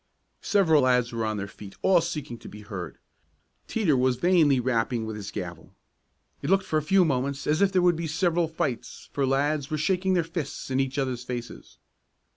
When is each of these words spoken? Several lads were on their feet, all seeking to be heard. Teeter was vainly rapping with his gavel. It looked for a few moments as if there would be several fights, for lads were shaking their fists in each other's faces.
Several 0.41 0.81
lads 0.81 1.11
were 1.13 1.23
on 1.25 1.37
their 1.37 1.47
feet, 1.47 1.75
all 1.83 2.01
seeking 2.01 2.39
to 2.39 2.49
be 2.49 2.61
heard. 2.61 2.97
Teeter 3.67 3.95
was 3.95 4.15
vainly 4.15 4.59
rapping 4.59 5.05
with 5.05 5.15
his 5.15 5.29
gavel. 5.29 5.75
It 6.41 6.49
looked 6.49 6.65
for 6.65 6.77
a 6.77 6.81
few 6.81 7.05
moments 7.05 7.45
as 7.45 7.61
if 7.61 7.71
there 7.71 7.83
would 7.83 7.95
be 7.95 8.07
several 8.07 8.47
fights, 8.47 9.09
for 9.13 9.27
lads 9.27 9.69
were 9.69 9.77
shaking 9.77 10.15
their 10.15 10.23
fists 10.23 10.71
in 10.71 10.79
each 10.79 10.97
other's 10.97 11.23
faces. 11.23 11.77